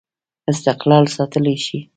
[0.53, 1.79] استقلال ساتلای شي.